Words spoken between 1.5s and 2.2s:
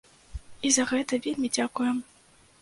дзякуем!